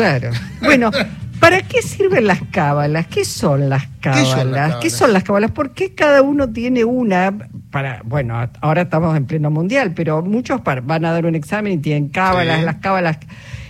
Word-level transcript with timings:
Claro. 0.00 0.30
Bueno, 0.62 0.90
¿para 1.40 1.60
qué 1.60 1.82
sirven 1.82 2.26
las 2.26 2.40
cábalas? 2.50 3.06
¿Qué 3.08 3.26
son 3.26 3.68
las 3.68 3.86
cábalas? 4.00 4.76
¿Qué 4.76 4.88
son 4.88 5.12
las 5.12 5.24
cábalas? 5.24 5.50
¿Por 5.50 5.74
qué 5.74 5.94
cada 5.94 6.22
uno 6.22 6.48
tiene 6.48 6.84
una? 6.84 7.36
Para, 7.70 8.00
bueno, 8.04 8.48
ahora 8.62 8.82
estamos 8.82 9.14
en 9.14 9.26
pleno 9.26 9.50
mundial, 9.50 9.92
pero 9.94 10.22
muchos 10.22 10.62
van 10.64 11.04
a 11.04 11.12
dar 11.12 11.26
un 11.26 11.34
examen 11.34 11.74
y 11.74 11.78
tienen 11.78 12.08
cábalas, 12.08 12.62
las 12.62 12.76
cábalas. 12.76 13.18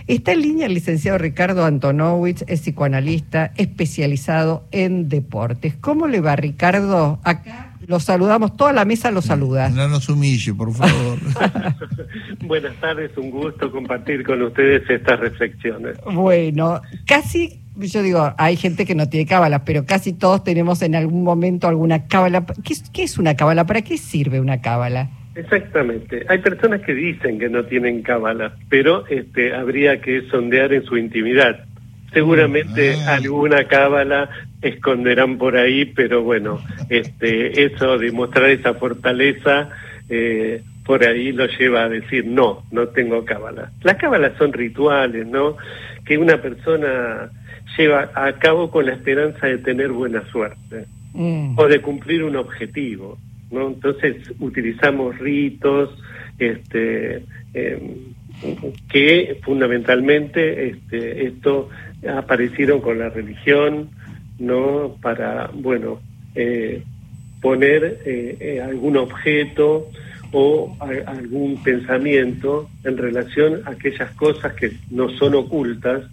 Está 0.07 0.31
en 0.31 0.41
línea 0.41 0.67
el 0.67 0.73
licenciado 0.73 1.17
Ricardo 1.17 1.65
Antonowitz, 1.65 2.43
es 2.47 2.61
psicoanalista 2.61 3.51
especializado 3.57 4.65
en 4.71 5.09
deportes. 5.09 5.75
¿Cómo 5.81 6.07
le 6.07 6.21
va, 6.21 6.37
Ricardo? 6.37 7.19
Acá 7.23 7.70
lo 7.91 7.99
saludamos, 7.99 8.55
toda 8.55 8.73
la 8.73 8.85
mesa 8.85 9.11
lo 9.11 9.21
saluda. 9.21 9.69
No 9.69 9.87
nos 9.87 10.07
humille, 10.09 10.53
por 10.53 10.73
favor. 10.73 11.19
Buenas 12.45 12.73
tardes, 12.77 13.11
un 13.17 13.29
gusto 13.29 13.69
compartir 13.69 14.23
con 14.23 14.41
ustedes 14.41 14.89
estas 14.89 15.19
reflexiones. 15.19 15.97
Bueno, 16.05 16.81
casi, 17.05 17.59
yo 17.75 18.01
digo, 18.01 18.33
hay 18.37 18.55
gente 18.55 18.85
que 18.85 18.95
no 18.95 19.09
tiene 19.09 19.27
cábala, 19.27 19.65
pero 19.65 19.85
casi 19.85 20.13
todos 20.13 20.43
tenemos 20.43 20.81
en 20.81 20.95
algún 20.95 21.23
momento 21.23 21.67
alguna 21.67 22.07
cábala. 22.07 22.45
¿Qué, 22.63 22.75
qué 22.93 23.03
es 23.03 23.17
una 23.19 23.35
cábala? 23.35 23.65
¿Para 23.65 23.81
qué 23.81 23.97
sirve 23.97 24.39
una 24.39 24.61
cábala? 24.61 25.09
Exactamente. 25.35 26.25
Hay 26.29 26.39
personas 26.39 26.81
que 26.81 26.93
dicen 26.93 27.39
que 27.39 27.49
no 27.49 27.65
tienen 27.65 28.01
cábala, 28.03 28.55
pero 28.69 29.05
este, 29.07 29.53
habría 29.53 30.01
que 30.01 30.23
sondear 30.29 30.73
en 30.73 30.83
su 30.85 30.97
intimidad. 30.97 31.65
Seguramente 32.13 32.95
ah. 33.05 33.15
alguna 33.15 33.65
cábala 33.65 34.29
esconderán 34.61 35.37
por 35.37 35.55
ahí, 35.55 35.85
pero 35.85 36.23
bueno, 36.23 36.59
este, 36.89 37.65
eso 37.65 37.97
de 37.97 38.11
mostrar 38.11 38.49
esa 38.49 38.73
fortaleza 38.73 39.69
eh, 40.09 40.61
por 40.85 41.05
ahí 41.05 41.31
lo 41.31 41.45
lleva 41.45 41.83
a 41.83 41.89
decir 41.89 42.25
no, 42.25 42.63
no 42.71 42.87
tengo 42.89 43.23
cábala. 43.23 43.71
Las 43.83 43.95
cábalas 43.95 44.33
son 44.37 44.51
rituales, 44.51 45.25
¿no? 45.25 45.55
Que 46.05 46.17
una 46.17 46.41
persona 46.41 47.31
lleva 47.77 48.11
a 48.13 48.33
cabo 48.33 48.69
con 48.69 48.85
la 48.85 48.93
esperanza 48.93 49.47
de 49.47 49.59
tener 49.59 49.89
buena 49.89 50.23
suerte 50.31 50.85
mm. 51.13 51.57
o 51.57 51.67
de 51.67 51.81
cumplir 51.81 52.23
un 52.23 52.35
objetivo, 52.35 53.17
¿no? 53.51 53.67
Entonces 53.67 54.17
utilizamos 54.39 55.17
ritos, 55.17 55.97
este, 56.39 57.23
em, 57.53 58.13
que 58.89 59.39
fundamentalmente 59.43 60.69
este, 60.69 61.27
esto 61.27 61.69
aparecieron 62.07 62.81
con 62.81 62.99
la 62.99 63.09
religión, 63.09 63.89
¿no? 64.39 64.95
Para, 65.01 65.49
bueno, 65.53 65.99
eh, 66.35 66.83
poner 67.41 68.01
eh, 68.05 68.37
eh, 68.39 68.61
algún 68.61 68.97
objeto 68.97 69.89
o 70.31 70.77
algún 70.79 71.61
pensamiento 71.61 72.69
en 72.85 72.97
relación 72.97 73.61
a 73.65 73.71
aquellas 73.71 74.11
cosas 74.11 74.53
que 74.53 74.71
no 74.89 75.09
son 75.09 75.35
ocultas, 75.35 76.03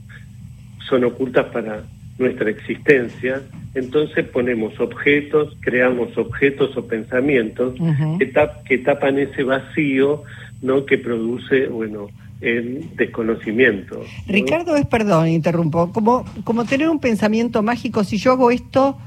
son 0.88 1.04
ocultas 1.04 1.46
para 1.46 1.84
nuestra 2.18 2.50
existencia, 2.50 3.42
entonces 3.74 4.26
ponemos 4.26 4.80
objetos, 4.80 5.56
creamos 5.60 6.18
objetos 6.18 6.76
o 6.76 6.86
pensamientos 6.88 7.74
que, 8.18 8.32
que 8.64 8.78
tapan 8.78 9.18
ese 9.20 9.44
vacío 9.44 10.24
¿no? 10.62 10.84
que 10.84 10.98
produce, 10.98 11.68
bueno, 11.68 12.08
el 12.40 12.96
desconocimiento. 12.96 14.04
Ricardo, 14.26 14.76
es 14.76 14.86
perdón, 14.86 15.28
interrumpo, 15.28 15.92
como, 15.92 16.24
como 16.44 16.64
tener 16.64 16.88
un 16.88 17.00
pensamiento 17.00 17.62
mágico, 17.62 18.04
si 18.04 18.18
yo 18.18 18.32
hago 18.32 18.50
esto, 18.50 18.98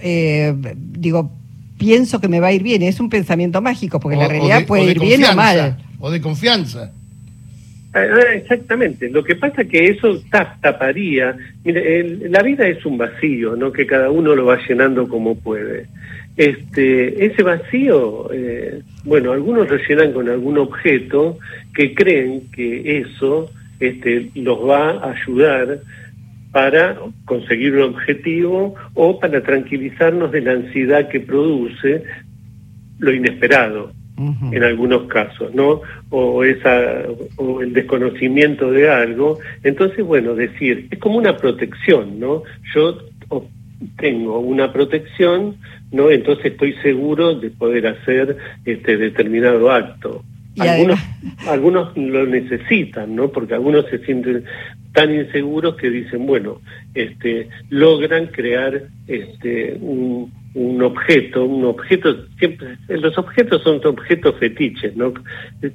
eh, 0.00 0.54
digo, 0.76 1.32
pienso 1.78 2.20
que 2.20 2.28
me 2.28 2.40
va 2.40 2.48
a 2.48 2.52
ir 2.52 2.62
bien, 2.62 2.82
es 2.82 3.00
un 3.00 3.10
pensamiento 3.10 3.60
mágico, 3.60 3.98
porque 3.98 4.16
la 4.16 4.28
realidad 4.28 4.64
puede 4.66 4.84
ir 4.84 5.00
bien 5.00 5.24
o 5.24 5.34
mal. 5.34 5.78
O 5.98 6.10
de 6.10 6.20
confianza. 6.20 6.92
Ah, 7.94 8.00
ah, 8.00 8.34
exactamente, 8.34 9.10
lo 9.10 9.22
que 9.22 9.36
pasa 9.36 9.62
es 9.62 9.68
que 9.68 9.86
eso 9.88 10.22
taparía, 10.62 11.36
mire, 11.62 12.28
la 12.30 12.42
vida 12.42 12.66
es 12.66 12.86
un 12.86 12.96
vacío, 12.96 13.54
¿no? 13.54 13.70
que 13.70 13.86
cada 13.86 14.10
uno 14.10 14.34
lo 14.34 14.46
va 14.46 14.58
llenando 14.66 15.06
como 15.08 15.34
puede. 15.34 15.88
Este, 16.36 17.26
ese 17.26 17.42
vacío, 17.42 18.32
eh, 18.32 18.82
bueno, 19.04 19.32
algunos 19.32 19.68
rellenan 19.68 20.12
con 20.12 20.28
algún 20.28 20.58
objeto 20.58 21.38
que 21.74 21.94
creen 21.94 22.50
que 22.52 22.98
eso 22.98 23.50
este, 23.80 24.30
los 24.34 24.58
va 24.66 24.92
a 24.92 25.12
ayudar 25.12 25.80
para 26.52 26.96
conseguir 27.24 27.74
un 27.74 27.94
objetivo 27.94 28.74
o 28.94 29.18
para 29.18 29.42
tranquilizarnos 29.42 30.32
de 30.32 30.40
la 30.42 30.52
ansiedad 30.52 31.08
que 31.08 31.20
produce 31.20 32.02
lo 32.98 33.12
inesperado 33.12 33.92
en 34.52 34.62
algunos 34.62 35.08
casos, 35.08 35.52
¿no? 35.52 35.80
O 36.10 36.44
esa 36.44 37.02
o 37.36 37.60
el 37.60 37.72
desconocimiento 37.72 38.70
de 38.70 38.88
algo. 38.88 39.38
Entonces, 39.64 40.04
bueno, 40.04 40.34
decir, 40.34 40.86
es 40.90 40.98
como 41.00 41.16
una 41.16 41.36
protección, 41.36 42.20
¿no? 42.20 42.42
Yo 42.74 42.98
tengo 43.96 44.40
una 44.40 44.72
protección, 44.72 45.56
¿no? 45.90 46.10
Entonces 46.10 46.46
estoy 46.46 46.74
seguro 46.82 47.34
de 47.34 47.50
poder 47.50 47.86
hacer 47.86 48.36
este 48.64 48.96
determinado 48.96 49.70
acto. 49.70 50.24
algunos, 50.58 51.00
algunos 51.48 51.96
lo 51.96 52.26
necesitan, 52.26 53.14
¿no? 53.14 53.30
Porque 53.30 53.54
algunos 53.54 53.86
se 53.86 53.98
sienten 54.04 54.44
tan 54.92 55.14
inseguros 55.14 55.76
que 55.76 55.90
dicen, 55.90 56.26
bueno, 56.26 56.60
este, 56.94 57.48
logran 57.70 58.26
crear 58.26 58.82
este, 59.06 59.76
un, 59.80 60.30
un 60.54 60.82
objeto, 60.82 61.44
un 61.44 61.64
objeto, 61.64 62.26
siempre, 62.38 62.76
los 62.88 63.16
objetos 63.16 63.62
son 63.62 63.80
objetos 63.84 64.34
fetiches, 64.38 64.94
¿no? 64.96 65.14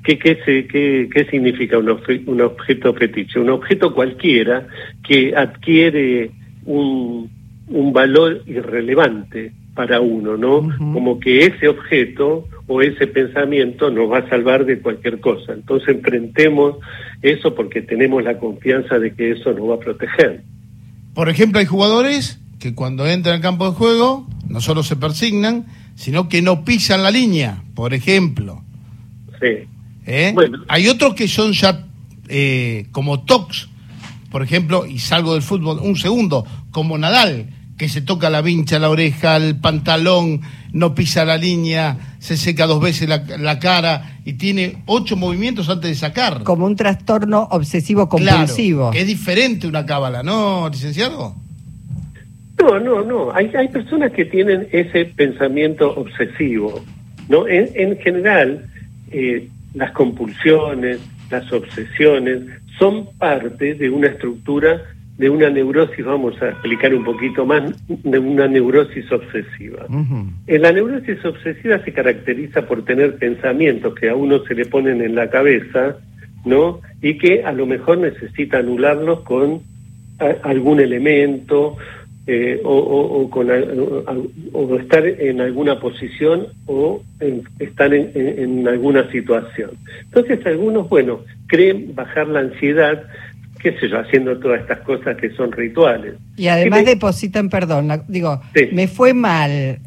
¿Qué, 0.03 0.19
qué, 0.19 0.37
qué, 0.45 1.09
qué 1.11 1.25
significa 1.31 1.79
un, 1.79 1.89
un 2.27 2.41
objeto 2.41 2.93
fetiche? 2.93 3.39
Un 3.39 3.49
objeto 3.49 3.93
cualquiera 3.93 4.67
que 5.03 5.35
adquiere 5.35 6.29
un, 6.65 7.29
un 7.69 7.93
valor 7.93 8.43
irrelevante 8.45 9.51
para 9.75 10.01
uno, 10.01 10.37
¿no? 10.37 10.67
Como 10.77 11.19
que 11.19 11.45
ese 11.45 11.67
objeto 11.67 12.47
o 12.65 12.81
ese 12.81 13.07
pensamiento 13.07 13.91
nos 13.91 14.11
va 14.11 14.19
a 14.19 14.29
salvar 14.29 14.65
de 14.65 14.79
cualquier 14.79 15.19
cosa. 15.19 15.53
Entonces 15.53 15.89
enfrentemos 15.89 16.77
eso 17.21 17.53
porque 17.53 17.81
tenemos 17.81 18.23
la 18.23 18.39
confianza 18.39 18.97
de 18.97 19.13
que 19.13 19.31
eso 19.31 19.53
nos 19.53 19.69
va 19.69 19.75
a 19.75 19.79
proteger. 19.79 20.41
Por 21.13 21.29
ejemplo, 21.29 21.59
hay 21.59 21.65
jugadores 21.65 22.39
que 22.59 22.73
cuando 22.73 23.05
entran 23.05 23.35
al 23.35 23.41
campo 23.41 23.69
de 23.69 23.75
juego 23.75 24.27
no 24.49 24.61
solo 24.61 24.81
se 24.81 24.95
persignan, 24.95 25.65
sino 25.95 26.29
que 26.29 26.41
no 26.41 26.65
pisan 26.65 27.03
la 27.03 27.11
línea, 27.11 27.63
por 27.75 27.93
ejemplo. 27.93 28.63
Sí. 29.39 29.67
¿Eh? 30.05 30.33
Hay 30.67 30.87
otros 30.87 31.13
que 31.15 31.27
son 31.27 31.53
ya 31.53 31.85
eh, 32.29 32.87
como 32.91 33.23
tocs, 33.23 33.69
por 34.31 34.41
ejemplo, 34.41 34.85
y 34.85 34.99
salgo 34.99 35.33
del 35.33 35.41
fútbol 35.41 35.79
un 35.81 35.95
segundo, 35.95 36.45
como 36.71 36.97
Nadal, 36.97 37.47
que 37.77 37.87
se 37.89 38.01
toca 38.01 38.29
la 38.29 38.41
vincha, 38.41 38.79
la 38.79 38.89
oreja, 38.89 39.37
el 39.37 39.55
pantalón, 39.55 40.41
no 40.73 40.95
pisa 40.95 41.25
la 41.25 41.37
línea, 41.37 41.97
se 42.19 42.35
seca 42.35 42.65
dos 42.65 42.81
veces 42.81 43.07
la, 43.07 43.59
cara 43.59 44.17
y 44.25 44.33
tiene 44.33 44.81
ocho 44.87 45.15
movimientos 45.15 45.69
antes 45.69 45.91
de 45.91 45.95
sacar. 45.95 46.43
Como 46.43 46.65
un 46.65 46.75
trastorno 46.75 47.47
obsesivo 47.51 48.09
compulsivo. 48.09 48.91
es 48.93 49.05
diferente 49.05 49.67
una 49.67 49.85
cábala, 49.85 50.23
¿no, 50.23 50.67
licenciado? 50.69 51.35
No, 52.59 52.79
no, 52.79 53.03
no. 53.03 53.31
Hay, 53.33 53.51
hay 53.55 53.67
personas 53.67 54.11
que 54.11 54.25
tienen 54.25 54.67
ese 54.71 55.05
pensamiento 55.05 55.95
obsesivo. 55.95 56.83
¿no? 57.29 57.47
En, 57.47 57.69
en 57.75 57.97
general, 57.99 58.65
eh, 59.11 59.47
las 59.75 59.91
compulsiones, 59.91 60.99
las 61.29 61.51
obsesiones, 61.53 62.41
son 62.79 63.07
parte 63.17 63.75
de 63.75 63.89
una 63.89 64.07
estructura 64.07 64.81
de 65.17 65.29
una 65.29 65.49
neurosis, 65.49 66.05
vamos 66.05 66.39
a 66.41 66.49
explicar 66.49 66.93
un 66.93 67.03
poquito 67.03 67.45
más, 67.45 67.73
de 67.87 68.19
una 68.19 68.47
neurosis 68.47 69.11
obsesiva. 69.11 69.87
En 70.45 70.61
la 70.61 70.71
neurosis 70.71 71.23
obsesiva 71.25 71.79
se 71.83 71.91
caracteriza 71.91 72.67
por 72.67 72.85
tener 72.85 73.17
pensamientos 73.17 73.95
que 73.95 74.09
a 74.09 74.15
uno 74.15 74.43
se 74.45 74.53
le 74.53 74.65
ponen 74.65 75.01
en 75.01 75.15
la 75.15 75.29
cabeza, 75.29 75.97
¿no? 76.45 76.81
Y 77.01 77.17
que 77.17 77.43
a 77.43 77.51
lo 77.51 77.65
mejor 77.65 77.97
necesita 77.97 78.59
anularlos 78.59 79.21
con 79.21 79.61
algún 80.43 80.79
elemento 80.79 81.77
eh, 82.29 82.59
o, 82.63 83.29
con, 83.29 83.49
o, 83.49 84.75
estar 84.75 85.05
en 85.05 85.39
alguna 85.39 85.79
posición 85.79 86.47
o 86.65 87.01
estar 87.57 87.93
en, 87.93 88.11
en, 88.13 88.67
alguna 88.67 89.09
situación. 89.11 89.71
Entonces 90.03 90.45
algunos, 90.45 90.89
bueno, 90.89 91.21
creen 91.47 91.95
bajar 91.95 92.27
la 92.27 92.41
ansiedad 92.41 93.03
qué 93.57 93.77
sé 93.79 93.89
yo, 93.89 93.99
haciendo 93.99 94.37
todas 94.39 94.61
estas 94.61 94.79
cosas 94.79 95.17
que 95.17 95.31
son 95.31 95.51
rituales. 95.51 96.15
Y 96.35 96.47
además 96.47 96.85
depositan 96.85 97.49
perdón, 97.49 98.03
digo, 98.07 98.41
me 98.71 98.87
fue 98.87 99.13
mal, 99.13 99.79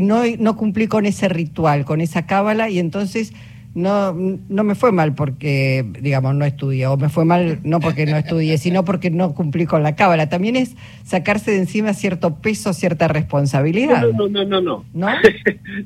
no, 0.00 0.22
no 0.38 0.56
cumplí 0.56 0.86
con 0.86 1.06
ese 1.06 1.28
ritual, 1.28 1.84
con 1.84 2.00
esa 2.00 2.26
cábala, 2.26 2.68
y 2.70 2.78
entonces 2.78 3.32
no, 3.74 4.12
no 4.12 4.64
me 4.64 4.74
fue 4.74 4.92
mal 4.92 5.14
porque, 5.14 5.84
digamos, 6.00 6.34
no 6.34 6.44
estudié, 6.44 6.86
o 6.86 6.96
me 6.96 7.08
fue 7.08 7.24
mal 7.24 7.60
no 7.64 7.80
porque 7.80 8.04
no 8.04 8.16
estudié, 8.16 8.58
sino 8.58 8.84
porque 8.84 9.10
no 9.10 9.34
cumplí 9.34 9.64
con 9.66 9.82
la 9.82 9.96
cábala. 9.96 10.28
También 10.28 10.56
es 10.56 10.76
sacarse 11.04 11.52
de 11.52 11.58
encima 11.58 11.94
cierto 11.94 12.36
peso, 12.36 12.72
cierta 12.74 13.08
responsabilidad. 13.08 14.02
No, 14.02 14.28
no, 14.28 14.44
no, 14.44 14.60
no, 14.60 14.60
no. 14.60 14.84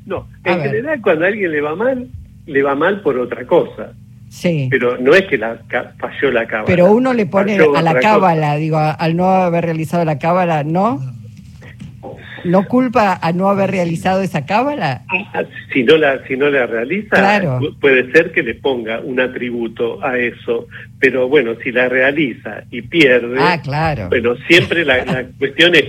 No, 0.05 0.27
en 0.43 0.61
general 0.61 1.01
cuando 1.01 1.25
a 1.25 1.27
alguien 1.29 1.51
le 1.51 1.61
va 1.61 1.75
mal, 1.75 2.09
le 2.45 2.63
va 2.63 2.75
mal 2.75 3.01
por 3.01 3.17
otra 3.17 3.45
cosa. 3.45 3.93
Sí. 4.37 4.67
Pero 4.69 4.97
no 4.99 5.15
es 5.15 5.23
que 5.23 5.35
la 5.35 5.57
falló 5.97 6.31
la 6.31 6.45
cábala. 6.45 6.67
Pero 6.67 6.91
uno 6.91 7.11
le 7.11 7.25
pone 7.25 7.57
a 7.57 7.81
la 7.81 7.99
cábala, 7.99 8.55
digo, 8.55 8.77
al 8.77 9.15
no 9.15 9.25
haber 9.25 9.65
realizado 9.65 10.05
la 10.05 10.19
cábala, 10.19 10.63
¿no? 10.63 11.01
¿No 12.45 12.65
culpa 12.67 13.19
a 13.19 13.31
no 13.31 13.49
haber 13.49 13.71
realizado 13.71 14.21
esa 14.21 14.45
cábala? 14.45 15.01
Ah, 15.09 15.43
si 15.73 15.83
no 15.83 15.97
la, 15.97 16.25
si 16.27 16.37
no 16.37 16.49
la 16.49 16.67
realiza, 16.67 17.41
puede 17.81 18.11
ser 18.11 18.31
que 18.31 18.43
le 18.43 18.53
ponga 18.53 18.99
un 18.99 19.19
atributo 19.19 20.03
a 20.05 20.17
eso, 20.19 20.67
pero 20.99 21.27
bueno, 21.27 21.55
si 21.63 21.71
la 21.71 21.89
realiza 21.89 22.63
y 22.69 22.83
pierde, 22.83 23.37
ah, 23.39 23.59
claro. 23.61 24.09
bueno, 24.09 24.35
siempre 24.47 24.85
la, 24.85 25.25
cuestión 25.37 25.73
es, 25.75 25.85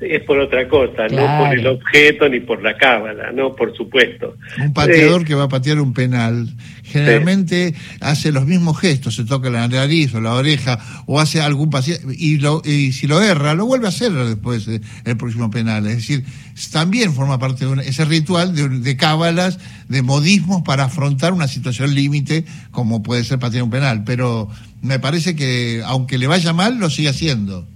es, 0.00 0.22
por 0.22 0.38
otra 0.38 0.66
cosa, 0.68 1.06
no 1.08 1.44
por 1.44 1.54
el 1.56 1.66
objeto 1.66 2.28
ni 2.28 2.40
por 2.40 2.62
la 2.62 2.76
cábala, 2.76 3.30
no, 3.32 3.54
por 3.54 3.76
supuesto. 3.76 4.36
Un 4.58 4.72
pateador 4.72 5.22
eh, 5.22 5.24
que 5.26 5.34
va 5.34 5.44
a 5.44 5.48
patear 5.48 5.80
un 5.80 5.92
penal 5.92 6.46
generalmente 6.90 7.74
hace 8.00 8.32
los 8.32 8.46
mismos 8.46 8.78
gestos, 8.78 9.14
se 9.14 9.24
toca 9.24 9.50
la 9.50 9.66
nariz 9.68 10.14
o 10.14 10.20
la 10.20 10.34
oreja 10.34 10.78
o 11.06 11.20
hace 11.20 11.40
algún 11.40 11.70
paciente 11.70 12.04
y, 12.16 12.38
lo, 12.38 12.62
y 12.64 12.92
si 12.92 13.06
lo 13.06 13.22
erra, 13.22 13.54
lo 13.54 13.66
vuelve 13.66 13.86
a 13.86 13.90
hacer 13.90 14.12
después 14.12 14.68
el 14.68 15.16
próximo 15.16 15.50
penal. 15.50 15.86
Es 15.86 15.96
decir, 15.96 16.24
también 16.72 17.12
forma 17.12 17.38
parte 17.38 17.64
de 17.64 17.82
ese 17.82 18.04
ritual 18.04 18.54
de, 18.54 18.96
cábalas, 18.96 19.58
de 19.88 20.02
modismos 20.02 20.62
para 20.62 20.84
afrontar 20.84 21.32
una 21.32 21.48
situación 21.48 21.94
límite 21.94 22.44
como 22.70 23.02
puede 23.02 23.24
ser 23.24 23.38
patear 23.38 23.62
un 23.62 23.70
penal. 23.70 24.02
Pero 24.04 24.48
me 24.82 24.98
parece 24.98 25.36
que 25.36 25.82
aunque 25.84 26.18
le 26.18 26.26
vaya 26.26 26.52
mal, 26.52 26.78
lo 26.78 26.90
sigue 26.90 27.08
haciendo. 27.08 27.66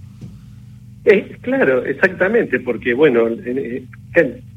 Eh, 1.05 1.37
claro, 1.41 1.85
exactamente, 1.85 2.59
porque 2.59 2.93
bueno, 2.93 3.27
eh, 3.45 3.85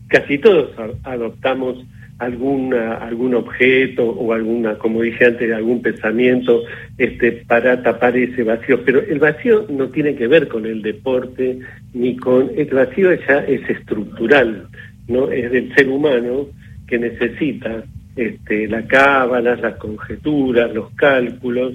casi 0.09 0.39
todos 0.39 0.71
adoptamos 1.05 1.77
alguna, 2.19 2.95
algún 2.95 3.35
objeto 3.35 4.05
o 4.05 4.33
alguna, 4.33 4.75
como 4.75 5.03
dije 5.03 5.27
antes, 5.27 5.53
algún 5.53 5.81
pensamiento 5.83 6.63
este, 6.99 7.33
para 7.33 7.83
tapar 7.83 8.17
ese 8.17 8.43
vacío. 8.43 8.85
Pero 8.85 9.01
el 9.01 9.19
vacío 9.19 9.67
no 9.69 9.89
tiene 9.89 10.15
que 10.17 10.27
ver 10.27 10.49
con 10.49 10.67
el 10.67 10.83
deporte 10.83 11.59
ni 11.95 12.17
con... 12.17 12.51
El 12.57 12.67
vacío 12.67 13.15
ya 13.15 13.39
es 13.41 13.69
estructural, 13.71 14.67
¿no? 15.07 15.31
Es 15.31 15.51
del 15.53 15.73
ser 15.75 15.89
humano 15.89 16.49
que 16.87 16.99
necesita 16.99 17.85
este, 18.17 18.67
la 18.67 18.83
cábala, 18.87 19.55
las 19.55 19.77
conjeturas, 19.77 20.75
los 20.75 20.91
cálculos, 20.95 21.75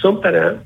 son 0.00 0.20
para 0.20 0.62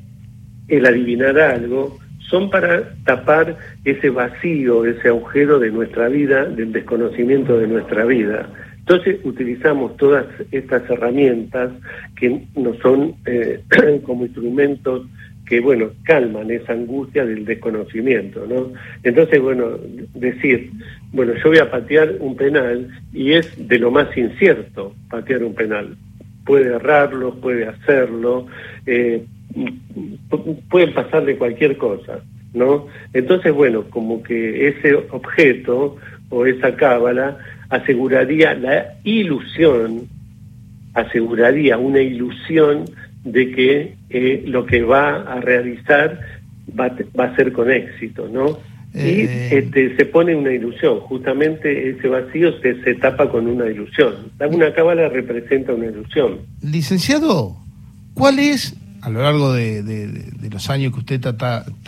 el 0.68 0.86
adivinar 0.86 1.38
algo, 1.38 1.98
son 2.30 2.48
para 2.48 2.94
tapar 3.04 3.58
ese 3.84 4.08
vacío, 4.08 4.86
ese 4.86 5.08
agujero 5.08 5.58
de 5.58 5.70
nuestra 5.70 6.08
vida, 6.08 6.46
del 6.46 6.72
desconocimiento 6.72 7.58
de 7.58 7.66
nuestra 7.66 8.06
vida. 8.06 8.48
Entonces 8.86 9.20
utilizamos 9.24 9.96
todas 9.96 10.26
estas 10.50 10.88
herramientas 10.90 11.70
que 12.16 12.42
no 12.56 12.74
son 12.82 13.14
eh, 13.26 13.60
como 14.04 14.24
instrumentos 14.24 15.06
que, 15.46 15.60
bueno, 15.60 15.90
calman 16.04 16.50
esa 16.50 16.72
angustia 16.72 17.24
del 17.24 17.44
desconocimiento, 17.44 18.44
¿no? 18.46 18.72
Entonces, 19.02 19.40
bueno, 19.40 19.78
decir, 20.14 20.70
bueno, 21.12 21.34
yo 21.34 21.50
voy 21.50 21.58
a 21.58 21.70
patear 21.70 22.16
un 22.20 22.36
penal 22.36 22.88
y 23.12 23.32
es 23.32 23.68
de 23.68 23.78
lo 23.78 23.90
más 23.90 24.16
incierto 24.16 24.94
patear 25.10 25.44
un 25.44 25.54
penal. 25.54 25.96
Puede 26.44 26.74
errarlo, 26.74 27.34
puede 27.34 27.66
hacerlo, 27.66 28.46
eh, 28.86 29.24
pasarle 30.94 31.36
cualquier 31.36 31.76
cosa, 31.76 32.20
¿no? 32.54 32.86
Entonces, 33.12 33.52
bueno, 33.52 33.84
como 33.90 34.22
que 34.22 34.68
ese 34.68 34.94
objeto 35.10 35.96
o 36.30 36.46
esa 36.46 36.74
cábala 36.76 37.38
aseguraría 37.72 38.52
la 38.54 38.94
ilusión, 39.02 40.06
aseguraría 40.92 41.78
una 41.78 42.00
ilusión 42.00 42.84
de 43.24 43.50
que 43.50 43.94
eh, 44.10 44.44
lo 44.46 44.66
que 44.66 44.82
va 44.82 45.22
a 45.22 45.40
realizar 45.40 46.20
va, 46.78 46.94
va, 47.18 47.24
a 47.24 47.36
ser 47.36 47.52
con 47.52 47.70
éxito, 47.70 48.28
¿no? 48.28 48.58
y 48.94 48.98
eh. 48.98 49.58
este, 49.58 49.96
se 49.96 50.04
pone 50.04 50.34
una 50.34 50.52
ilusión, 50.52 51.00
justamente 51.00 51.90
ese 51.90 52.08
vacío 52.08 52.60
se, 52.60 52.82
se 52.84 52.94
tapa 52.96 53.30
con 53.30 53.46
una 53.46 53.66
ilusión. 53.66 54.30
Una 54.38 54.74
cábala 54.74 55.08
representa 55.08 55.72
una 55.72 55.86
ilusión. 55.86 56.40
Licenciado, 56.60 57.56
¿cuál 58.12 58.38
es, 58.38 58.76
a 59.00 59.08
lo 59.08 59.22
largo 59.22 59.54
de, 59.54 59.82
de 59.82 60.50
los 60.50 60.68
años 60.68 60.92
que 60.92 60.98
usted 60.98 61.34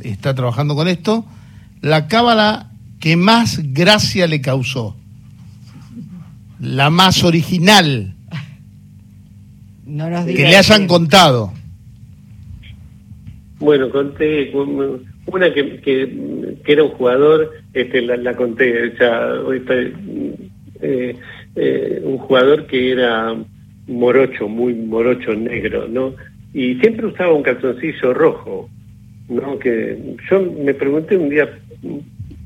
está 0.02 0.34
trabajando 0.34 0.74
con 0.74 0.88
esto, 0.88 1.26
la 1.82 2.08
cábala 2.08 2.70
que 3.00 3.16
más 3.16 3.60
gracia 3.74 4.26
le 4.26 4.40
causó? 4.40 4.96
La 6.60 6.90
más 6.90 7.24
original 7.24 8.14
que 9.84 10.32
le 10.32 10.56
hayan 10.56 10.86
contado. 10.86 11.52
Bueno, 13.58 13.90
conté 13.90 14.52
una 15.26 15.52
que, 15.52 15.80
que, 15.80 16.72
era 16.72 16.82
un 16.84 16.90
jugador, 16.90 17.50
este, 17.72 18.02
la, 18.02 18.34
conté, 18.34 18.92
eh, 20.80 21.16
eh, 21.56 22.02
un 22.04 22.18
jugador 22.18 22.66
que 22.66 22.92
era 22.92 23.34
morocho, 23.86 24.48
muy 24.48 24.74
morocho 24.74 25.34
negro, 25.34 25.88
¿no? 25.88 26.14
Y 26.52 26.74
siempre 26.76 27.06
usaba 27.06 27.32
un 27.32 27.42
calzoncillo 27.42 28.14
rojo, 28.14 28.68
¿no? 29.28 29.58
Que 29.58 29.98
yo 30.30 30.40
me 30.64 30.74
pregunté 30.74 31.16
un 31.16 31.30
día 31.30 31.48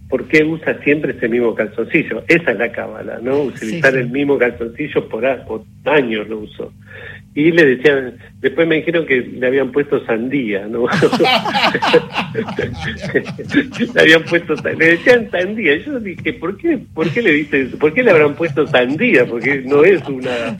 ¿por 0.08 0.26
qué 0.28 0.44
usa 0.44 0.78
siempre 0.82 1.12
ese 1.12 1.28
mismo 1.28 1.54
calzoncillo? 1.54 2.24
Esa 2.28 2.52
es 2.52 2.58
la 2.58 2.72
cábala, 2.72 3.18
¿no? 3.22 3.42
Utilizar 3.42 3.94
el 3.94 4.08
mismo 4.08 4.38
calzoncillo 4.38 5.06
por, 5.08 5.24
años 5.84 6.28
lo 6.28 6.38
usó. 6.38 6.72
Y 7.34 7.52
le 7.52 7.76
decían, 7.76 8.16
después 8.40 8.66
me 8.66 8.76
dijeron 8.76 9.04
que 9.06 9.20
le 9.20 9.46
habían 9.46 9.70
puesto 9.70 10.04
sandía, 10.06 10.66
¿no? 10.66 10.86
le 13.94 14.00
habían 14.00 14.22
puesto, 14.24 14.54
le 14.76 14.96
decían 14.96 15.30
sandía. 15.30 15.76
Yo 15.76 16.00
dije, 16.00 16.32
¿por 16.32 16.56
qué, 16.56 16.78
por 16.94 17.08
qué 17.10 17.22
le 17.22 17.32
dices, 17.32 17.76
por 17.76 17.92
qué 17.92 18.02
le 18.02 18.10
habrán 18.10 18.34
puesto 18.34 18.66
sandía? 18.66 19.26
Porque 19.26 19.62
no 19.64 19.84
es 19.84 20.02
una 20.08 20.56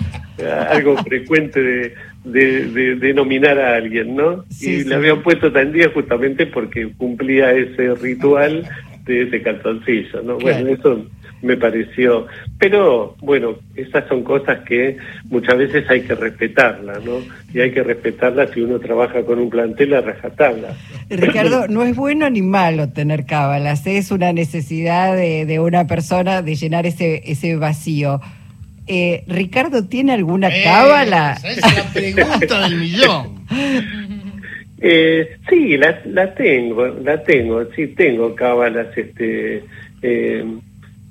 algo 0.71 0.97
frecuente 0.99 1.61
de, 1.61 1.95
de, 2.25 2.95
denominar 2.97 3.59
a 3.59 3.77
alguien, 3.77 4.15
¿no? 4.15 4.45
y 4.61 4.85
le 4.85 4.95
habían 4.95 5.23
puesto 5.23 5.50
sandía 5.50 5.91
justamente 5.93 6.47
porque 6.47 6.93
cumplía 6.97 7.53
ese 7.53 7.95
ritual 7.97 8.69
de 9.12 9.22
ese 9.22 9.43
calzoncillo, 9.43 10.22
¿no? 10.22 10.38
Bueno, 10.38 10.69
eso 10.70 11.05
me 11.43 11.56
pareció. 11.56 12.26
Pero 12.58 13.16
bueno, 13.20 13.56
esas 13.76 14.08
son 14.08 14.22
cosas 14.22 14.60
que 14.66 14.96
muchas 15.31 15.56
veces 15.58 15.88
hay 15.88 16.02
que 16.02 16.14
respetarlas, 16.14 17.05
¿no? 17.05 17.20
Y 17.52 17.60
hay 17.60 17.72
que 17.72 17.82
respetarlas 17.82 18.50
si 18.50 18.60
uno 18.60 18.78
trabaja 18.78 19.22
con 19.22 19.38
un 19.38 19.50
plantel 19.50 19.94
a 19.94 20.00
rajatabla. 20.00 20.76
Ricardo, 21.08 21.66
no 21.69 21.84
es 21.84 21.94
bueno 21.96 22.28
ni 22.31 22.43
malo 22.43 22.90
tener 22.90 23.26
cábalas, 23.26 23.87
es 23.87 24.11
una 24.11 24.33
necesidad 24.33 25.14
de, 25.14 25.47
de 25.47 25.61
una 25.61 25.87
persona 25.87 26.42
de 26.42 26.54
llenar 26.54 26.87
ese, 26.87 27.23
ese 27.25 27.56
vacío. 27.56 28.21
Eh, 28.87 29.25
Ricardo, 29.26 29.85
¿tiene 29.85 30.12
alguna 30.12 30.49
eh, 30.49 30.62
cábala? 30.64 31.35
Esa 31.44 31.50
es 31.50 31.76
la 31.76 31.92
pregunta 31.92 32.61
del 32.62 32.78
millón. 32.78 33.44
Eh, 34.80 35.37
sí, 35.49 35.76
la, 35.76 36.00
la 36.06 36.35
tengo, 36.35 36.87
la 36.87 37.23
tengo, 37.23 37.64
sí 37.75 37.88
tengo 37.88 38.35
cábalas, 38.35 38.97
este, 38.97 39.64
eh, 40.02 40.44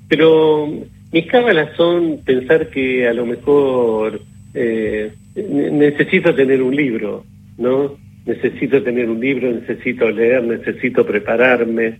pero 0.08 0.72
mis 1.12 1.26
cábalas 1.26 1.76
son 1.76 2.18
pensar 2.24 2.68
que 2.68 3.06
a 3.06 3.12
lo 3.12 3.26
mejor 3.26 4.20
eh, 4.54 5.12
necesito 5.34 6.34
tener 6.34 6.62
un 6.62 6.74
libro, 6.74 7.24
¿no? 7.58 7.96
Necesito 8.24 8.82
tener 8.82 9.08
un 9.08 9.20
libro, 9.20 9.50
necesito 9.50 10.10
leer, 10.10 10.42
necesito 10.44 11.04
prepararme. 11.06 11.98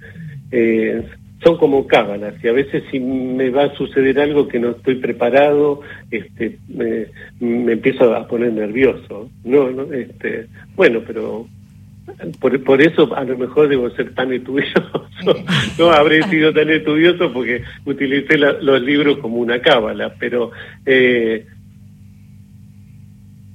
Eh, 0.50 1.02
son 1.42 1.56
como 1.56 1.86
cábalas 1.86 2.34
y 2.42 2.48
a 2.48 2.52
veces 2.52 2.82
si 2.90 2.98
me 2.98 3.50
va 3.50 3.64
a 3.64 3.74
suceder 3.76 4.18
algo 4.18 4.48
que 4.48 4.58
no 4.58 4.70
estoy 4.70 4.96
preparado, 4.96 5.82
este, 6.10 6.58
me, 6.68 7.06
me 7.38 7.74
empiezo 7.74 8.14
a 8.14 8.26
poner 8.26 8.52
nervioso, 8.52 9.30
¿no? 9.44 9.70
¿no? 9.70 9.92
Este, 9.92 10.46
bueno, 10.74 11.00
pero 11.06 11.46
por, 12.40 12.62
por 12.64 12.80
eso 12.82 13.14
a 13.14 13.24
lo 13.24 13.36
mejor 13.36 13.68
debo 13.68 13.90
ser 13.90 14.14
tan 14.14 14.32
estudioso. 14.32 15.06
no 15.78 15.90
habré 15.90 16.22
sido 16.24 16.52
tan 16.52 16.70
estudioso 16.70 17.32
porque 17.32 17.62
utilicé 17.84 18.38
los 18.38 18.82
libros 18.82 19.18
como 19.18 19.36
una 19.36 19.60
cábala, 19.60 20.14
pero 20.18 20.50
eh, 20.86 21.46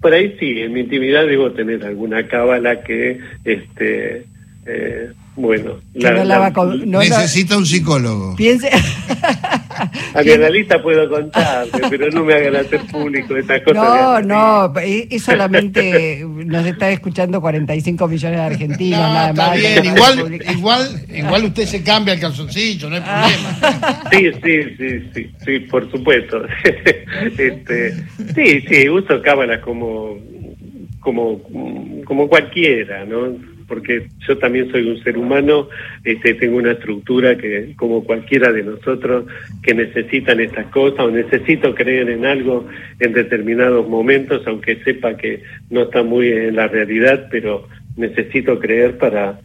por 0.02 0.14
ahí 0.14 0.36
sí, 0.40 0.60
en 0.60 0.74
mi 0.74 0.82
intimidad 0.82 1.26
debo 1.26 1.52
tener 1.52 1.84
alguna 1.86 2.28
cábala 2.28 2.84
que 2.84 3.20
este 3.46 4.26
eh, 4.66 5.12
bueno, 5.36 5.80
necesita 5.94 7.58
un 7.58 7.66
psicólogo. 7.66 8.36
Piense. 8.36 8.70
A 10.14 10.22
mi 10.22 10.32
analista 10.32 10.82
puedo 10.82 11.10
contarte, 11.10 11.82
pero 11.90 12.10
no 12.12 12.24
me 12.24 12.36
hagan 12.36 12.56
hacer 12.58 12.82
público 12.92 13.36
estas 13.36 13.62
cosas. 13.64 13.84
No, 13.84 14.22
no, 14.22 14.80
es 14.80 15.24
solamente 15.24 16.24
nos 16.24 16.66
está 16.66 16.92
escuchando 16.92 17.42
45 17.42 18.08
millones 18.08 18.40
de 18.40 18.46
argentinos, 18.46 19.00
nada 19.00 19.34
más. 19.34 19.58
Bien. 19.58 19.86
Igual, 19.86 20.42
igual, 20.56 21.06
igual 21.12 21.46
usted 21.46 21.66
se 21.66 21.84
cambia 21.84 22.14
el 22.14 22.20
calzoncillo, 22.20 22.90
no 22.90 22.96
hay 22.98 23.02
problema. 23.02 24.04
Sí, 24.12 24.32
sí, 24.44 24.76
sí, 24.78 25.10
sí, 25.14 25.32
sí, 25.44 25.60
por 25.62 25.90
supuesto. 25.92 26.44
Este, 27.38 27.94
sí, 28.36 28.62
sí, 28.68 28.90
uso 28.90 29.22
cámaras 29.22 29.60
como 29.62 30.18
como, 31.04 31.42
como 32.06 32.28
cualquiera, 32.28 33.06
¿no? 33.06 33.36
Porque 33.68 34.08
yo 34.28 34.38
también 34.38 34.72
soy 34.72 34.88
un 34.88 35.02
ser 35.04 35.18
humano, 35.18 35.70
este, 36.04 36.34
tengo 36.36 36.58
una 36.58 36.72
estructura 36.72 37.38
que, 37.38 37.74
como 37.76 38.04
cualquiera 38.04 38.52
de 38.52 38.64
nosotros, 38.64 39.26
que 39.62 39.74
necesitan 39.74 40.40
estas 40.40 40.68
cosas 40.68 41.00
o 41.00 41.12
necesito 41.12 41.74
creer 41.76 42.10
en 42.10 42.26
algo 42.26 42.68
en 43.00 43.14
determinados 43.14 43.88
momentos, 43.88 44.44
aunque 44.48 44.84
sepa 44.84 45.18
que 45.18 45.44
no 45.70 45.84
está 45.84 46.04
muy 46.04 46.28
en 46.30 46.56
la 46.56 46.68
realidad, 46.68 47.28
pero 47.30 47.68
necesito 47.96 48.60
creer 48.60 48.98
para 48.98 49.40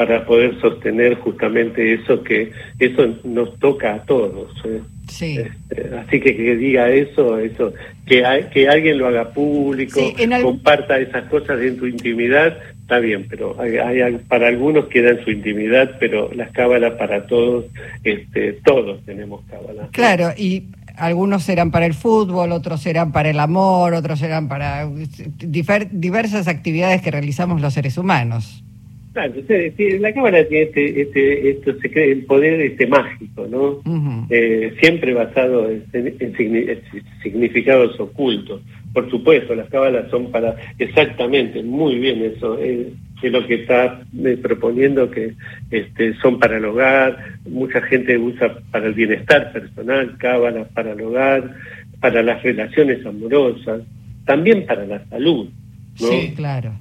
para 0.00 0.24
poder 0.24 0.58
sostener 0.62 1.14
justamente 1.16 1.92
eso 1.92 2.22
que 2.22 2.50
eso 2.78 3.18
nos 3.22 3.58
toca 3.58 3.96
a 3.96 4.02
todos. 4.04 4.50
¿eh? 4.64 4.80
Sí. 5.10 5.38
Este, 5.38 5.94
así 5.94 6.20
que 6.20 6.34
que 6.34 6.56
diga 6.56 6.88
eso, 6.88 7.38
eso 7.38 7.74
que, 8.06 8.24
que 8.50 8.66
alguien 8.66 8.96
lo 8.96 9.08
haga 9.08 9.30
público, 9.34 10.00
comparta 10.42 10.98
esas 10.98 11.24
cosas 11.28 11.60
en 11.60 11.76
tu 11.76 11.86
intimidad, 11.86 12.58
está 12.90 12.98
bien, 12.98 13.26
pero 13.30 13.54
hay, 13.60 14.18
para 14.26 14.48
algunos 14.48 14.88
queda 14.88 15.10
en 15.10 15.24
su 15.24 15.30
intimidad, 15.30 15.92
pero 16.00 16.28
las 16.34 16.50
cábalas 16.50 16.94
para 16.94 17.24
todos, 17.28 17.66
este, 18.02 18.54
todos 18.64 19.00
tenemos 19.04 19.42
cábalas. 19.48 19.90
Claro, 19.92 20.30
y 20.36 20.64
algunos 20.96 21.44
serán 21.44 21.70
para 21.70 21.86
el 21.86 21.94
fútbol, 21.94 22.50
otros 22.50 22.80
serán 22.80 23.12
para 23.12 23.30
el 23.30 23.38
amor, 23.38 23.94
otros 23.94 24.18
serán 24.18 24.48
para 24.48 24.90
diversas 25.92 26.48
actividades 26.48 27.00
que 27.00 27.12
realizamos 27.12 27.60
los 27.60 27.74
seres 27.74 27.96
humanos. 27.96 28.64
Claro, 29.12 29.34
la 29.98 30.14
cámara 30.14 30.46
tiene 30.46 30.64
este, 30.66 31.02
este, 31.02 31.50
esto 31.50 31.74
se 31.80 31.90
cree 31.90 32.12
el 32.12 32.24
poder 32.26 32.60
este 32.60 32.86
mágico, 32.86 33.44
¿no? 33.50 33.82
eh, 34.30 34.72
siempre 34.80 35.14
basado 35.14 35.68
en, 35.68 35.84
en, 35.92 36.82
significados 37.20 37.98
ocultos. 37.98 38.62
Por 38.92 39.10
supuesto, 39.10 39.56
las 39.56 39.68
cábalas 39.68 40.08
son 40.10 40.30
para 40.30 40.54
exactamente, 40.78 41.60
muy 41.64 41.98
bien 41.98 42.22
eso, 42.22 42.56
eh, 42.60 42.92
es 43.20 43.32
lo 43.32 43.44
que 43.48 43.54
está 43.54 44.00
eh, 44.24 44.38
proponiendo 44.40 45.10
que 45.10 45.34
este, 45.72 46.14
son 46.18 46.38
para 46.38 46.58
el 46.58 46.64
hogar, 46.64 47.18
mucha 47.48 47.82
gente 47.82 48.16
usa 48.16 48.60
para 48.70 48.86
el 48.86 48.94
bienestar 48.94 49.52
personal, 49.52 50.16
cábalas 50.18 50.68
para 50.68 50.92
el 50.92 51.00
hogar, 51.00 51.56
para 52.00 52.22
las 52.22 52.40
relaciones 52.44 53.04
amorosas, 53.04 53.82
también 54.24 54.64
para 54.66 54.86
la 54.86 55.04
salud, 55.08 55.48
¿no? 56.00 56.06
Sí, 56.06 56.32
claro 56.36 56.72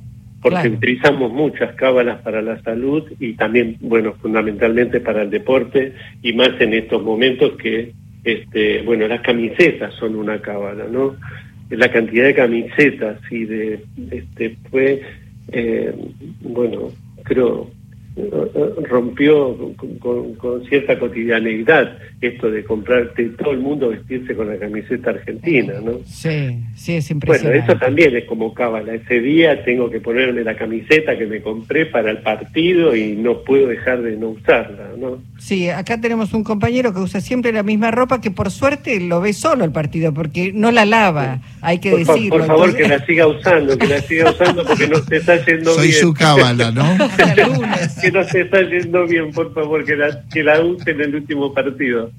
porque 0.41 0.69
utilizamos 0.69 1.31
muchas 1.31 1.75
cábalas 1.75 2.22
para 2.22 2.41
la 2.41 2.62
salud 2.62 3.03
y 3.19 3.34
también, 3.34 3.77
bueno, 3.81 4.13
fundamentalmente 4.22 5.00
para 5.01 5.24
el 5.24 5.29
deporte 5.29 5.93
y 6.22 6.34
más 6.34 6.51
en 6.60 6.74
estos 6.74 7.03
momentos 7.03 7.58
que, 7.58 7.93
este, 8.24 8.81
bueno, 8.84 9.08
las 9.08 9.22
camisetas 9.22 9.93
son 9.96 10.15
una 10.15 10.39
cábala, 10.41 10.86
¿no? 10.89 11.15
La 11.69 11.91
cantidad 11.91 12.25
de 12.25 12.34
camisetas 12.34 13.19
y 13.29 13.46
de, 13.46 13.84
este, 14.12 14.58
fue, 14.69 15.01
eh, 15.51 15.93
bueno, 16.41 16.89
creo 17.24 17.69
rompió 18.89 19.57
con, 19.99 20.65
cierta 20.67 20.97
cotidianeidad 20.97 21.97
esto 22.21 22.51
de 22.51 22.63
comprarte 22.63 23.29
todo 23.29 23.51
el 23.51 23.59
mundo 23.59 23.89
vestirse 23.89 24.35
con 24.35 24.49
la 24.49 24.57
camiseta 24.57 25.11
argentina, 25.11 25.75
¿no? 25.81 25.99
Sí, 26.05 26.59
sí, 26.75 26.95
es 26.95 27.09
impresionante. 27.11 27.59
Bueno, 27.59 27.73
eso 27.73 27.79
también 27.79 28.15
es 28.15 28.25
como 28.25 28.53
cábala. 28.53 28.93
Ese 28.93 29.21
día 29.21 29.63
tengo 29.63 29.89
que 29.89 30.01
ponerme 30.01 30.43
la 30.43 30.55
camiseta 30.55 31.17
que 31.17 31.25
me 31.25 31.41
compré 31.41 31.85
para 31.85 32.11
el 32.11 32.17
partido 32.17 32.95
y 32.95 33.13
no 33.15 33.43
puedo 33.43 33.67
dejar 33.67 34.01
de 34.01 34.17
no 34.17 34.29
usarla, 34.29 34.91
¿no? 34.97 35.21
Sí, 35.38 35.69
acá 35.69 36.01
tenemos 36.01 36.33
un 36.33 36.43
compañero 36.43 36.93
que 36.93 36.99
usa 36.99 37.21
siempre 37.21 37.53
la 37.53 37.63
misma 37.63 37.91
ropa 37.91 38.19
que 38.19 38.31
por 38.31 38.51
suerte 38.51 38.99
lo 38.99 39.21
ve 39.21 39.31
solo 39.33 39.63
el 39.63 39.71
partido 39.71 40.13
porque 40.13 40.51
no 40.53 40.71
la 40.71 40.85
lava, 40.85 41.39
hay 41.61 41.79
que 41.79 41.91
decirlo. 41.95 42.38
Por 42.38 42.45
favor, 42.45 42.75
que 42.75 42.88
la 42.88 43.05
siga 43.05 43.27
usando, 43.27 43.77
que 43.77 43.88
la 43.88 44.01
siga 44.01 44.31
usando 44.31 44.65
porque 44.65 44.88
no 44.88 44.97
se 44.97 45.17
está 45.17 45.35
yendo 45.45 45.71
bien. 45.71 45.83
Soy 45.83 45.91
su 45.93 46.13
cábala, 46.13 46.71
¿no? 46.71 46.83
que 48.11 48.17
no 48.17 48.23
se 48.23 48.41
está 48.41 48.61
yendo 48.61 49.05
bien, 49.05 49.31
por 49.31 49.53
favor, 49.53 49.85
que 49.85 49.95
la, 49.95 50.23
que 50.31 50.43
la 50.43 50.61
use 50.61 50.91
en 50.91 51.01
el 51.01 51.15
último 51.15 51.53
partido. 51.53 52.11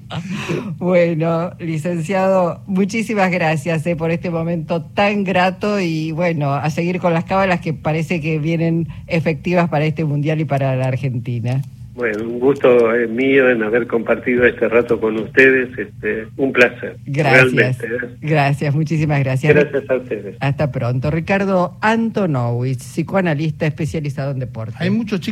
Bueno, 0.77 1.51
licenciado, 1.59 2.61
muchísimas 2.65 3.31
gracias 3.31 3.85
eh, 3.85 3.95
por 3.95 4.11
este 4.11 4.29
momento 4.29 4.83
tan 4.83 5.23
grato 5.23 5.79
y 5.79 6.11
bueno, 6.11 6.53
a 6.53 6.69
seguir 6.69 6.99
con 6.99 7.13
las 7.13 7.25
cábalas 7.25 7.61
que 7.61 7.73
parece 7.73 8.21
que 8.21 8.39
vienen 8.39 8.87
efectivas 9.07 9.69
para 9.69 9.85
este 9.85 10.05
mundial 10.05 10.41
y 10.41 10.45
para 10.45 10.75
la 10.75 10.87
Argentina. 10.87 11.61
Bueno, 11.93 12.23
un 12.23 12.39
gusto 12.39 12.95
eh, 12.95 13.05
mío 13.05 13.49
en 13.49 13.63
haber 13.63 13.85
compartido 13.85 14.45
este 14.45 14.69
rato 14.69 14.99
con 14.99 15.17
ustedes. 15.17 15.77
Este, 15.77 16.25
un 16.37 16.53
placer. 16.53 16.97
Gracias. 17.05 17.83
¿eh? 17.83 17.87
Gracias, 18.21 18.73
muchísimas 18.73 19.19
gracias. 19.19 19.53
Gracias 19.53 19.89
a 19.89 19.97
ustedes. 19.97 20.37
Hasta 20.39 20.71
pronto. 20.71 21.11
Ricardo 21.11 21.77
Antonowitz, 21.81 22.83
psicoanalista 22.83 23.67
especializado 23.67 24.31
en 24.31 24.39
deporte. 24.39 24.75
Hay 24.79 24.89
muchos 24.89 25.19
chicos. 25.19 25.29